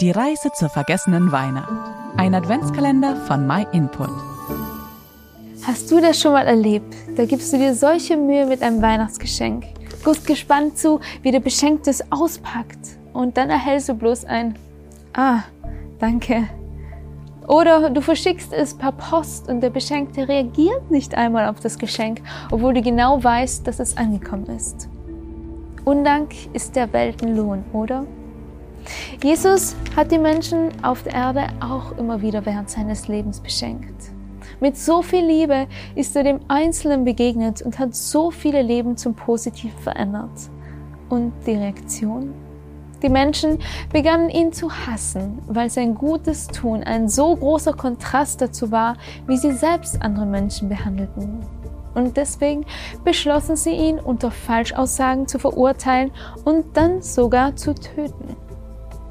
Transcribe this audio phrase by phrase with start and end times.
[0.00, 1.72] Die Reise zur vergessenen Weihnacht.
[2.16, 4.10] Ein Adventskalender von MyInput.
[5.66, 6.94] Hast du das schon mal erlebt?
[7.16, 9.64] Da gibst du dir solche Mühe mit einem Weihnachtsgeschenk.
[10.04, 12.78] Guckst gespannt zu, wie der Beschenkte es auspackt.
[13.12, 14.54] Und dann erhältst du bloß ein
[15.14, 15.40] Ah,
[15.98, 16.44] danke.
[17.48, 22.20] Oder du verschickst es per Post und der Beschenkte reagiert nicht einmal auf das Geschenk,
[22.52, 24.88] obwohl du genau weißt, dass es angekommen ist.
[25.84, 28.06] Undank ist der Weltenlohn, oder?
[29.22, 34.12] Jesus hat die Menschen auf der Erde auch immer wieder während seines Lebens beschenkt.
[34.60, 39.14] Mit so viel Liebe ist er dem Einzelnen begegnet und hat so viele Leben zum
[39.14, 40.50] Positiven verändert.
[41.08, 42.34] Und die Reaktion?
[43.02, 43.58] Die Menschen
[43.92, 48.96] begannen ihn zu hassen, weil sein gutes Tun ein so großer Kontrast dazu war,
[49.26, 51.40] wie sie selbst andere Menschen behandelten.
[51.94, 52.64] Und deswegen
[53.04, 56.10] beschlossen sie ihn unter Falschaussagen zu verurteilen
[56.44, 58.36] und dann sogar zu töten.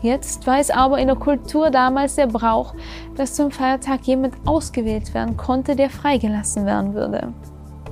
[0.00, 2.74] Jetzt war es aber in der Kultur damals der Brauch,
[3.16, 7.32] dass zum Feiertag jemand ausgewählt werden konnte, der freigelassen werden würde.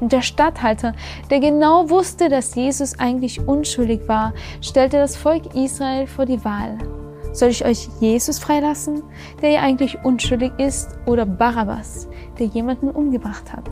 [0.01, 0.93] Und der Statthalter,
[1.31, 6.79] der genau wusste, dass Jesus eigentlich unschuldig war, stellte das Volk Israel vor die Wahl.
[7.33, 9.03] Soll ich euch Jesus freilassen,
[9.43, 13.69] der ja eigentlich unschuldig ist, oder Barabbas, der jemanden umgebracht hat?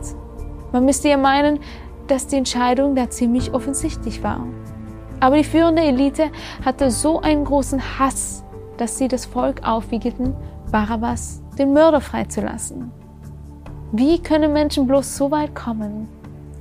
[0.71, 1.59] Man müsste ja meinen,
[2.07, 4.45] dass die Entscheidung da ziemlich offensichtlich war.
[5.19, 6.29] Aber die führende Elite
[6.63, 8.43] hatte so einen großen Hass,
[8.77, 10.35] dass sie das Volk aufwiegelten,
[10.71, 12.91] Barabbas, den Mörder freizulassen.
[13.91, 16.07] Wie können Menschen bloß so weit kommen?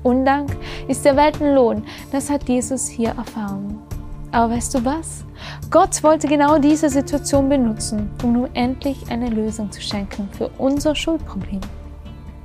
[0.03, 3.79] Undank ist der Weltenlohn, das hat Jesus hier erfahren.
[4.31, 5.25] Aber weißt du was?
[5.71, 10.95] Gott wollte genau diese Situation benutzen, um nun endlich eine Lösung zu schenken für unser
[10.95, 11.61] Schuldproblem.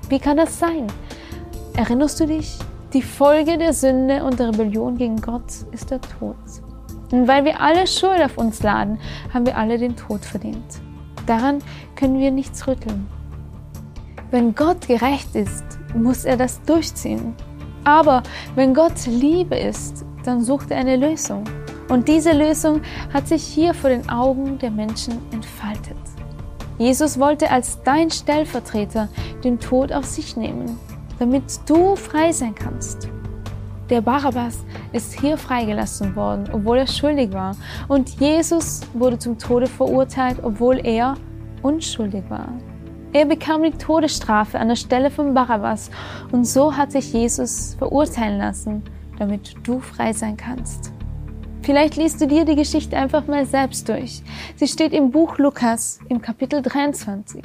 [0.07, 0.87] Wie kann das sein?
[1.75, 2.57] Erinnerst du dich?
[2.93, 6.35] Die Folge der Sünde und der Rebellion gegen Gott ist der Tod.
[7.11, 8.97] Und weil wir alle Schuld auf uns laden,
[9.31, 10.81] haben wir alle den Tod verdient.
[11.27, 11.59] Daran
[11.95, 13.07] können wir nichts rütteln.
[14.31, 17.35] Wenn Gott gerecht ist, muss er das durchziehen.
[17.83, 18.23] Aber
[18.55, 21.43] wenn Gott Liebe ist, dann sucht er eine Lösung.
[21.89, 22.81] Und diese Lösung
[23.13, 25.95] hat sich hier vor den Augen der Menschen entfaltet.
[26.79, 29.09] Jesus wollte als dein Stellvertreter
[29.43, 30.79] den Tod auf sich nehmen
[31.19, 33.09] damit du frei sein kannst.
[33.89, 37.55] Der Barabbas ist hier freigelassen worden, obwohl er schuldig war.
[37.87, 41.15] Und Jesus wurde zum Tode verurteilt, obwohl er
[41.63, 42.49] unschuldig war.
[43.13, 45.89] Er bekam die Todesstrafe an der Stelle von Barabbas
[46.31, 48.83] und so hat sich Jesus verurteilen lassen,
[49.17, 50.91] damit du frei sein kannst.
[51.63, 54.21] Vielleicht liest du dir die Geschichte einfach mal selbst durch.
[54.55, 57.43] Sie steht im Buch Lukas im Kapitel 23.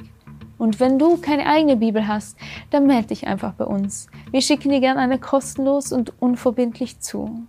[0.64, 2.38] Und wenn du keine eigene Bibel hast,
[2.70, 4.06] dann melde dich einfach bei uns.
[4.30, 7.42] Wir schicken dir gerne eine kostenlos und unverbindlich zu.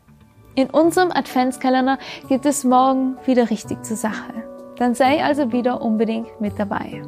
[0.56, 4.34] In unserem Adventskalender geht es morgen wieder richtig zur Sache.
[4.76, 7.04] Dann sei also wieder unbedingt mit dabei.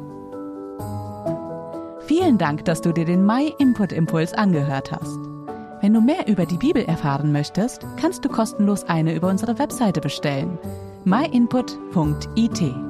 [2.06, 5.18] Vielen Dank, dass du dir den My Input Impuls angehört hast.
[5.82, 10.00] Wenn du mehr über die Bibel erfahren möchtest, kannst du kostenlos eine über unsere Webseite
[10.00, 10.58] bestellen.
[11.04, 12.87] myinput.it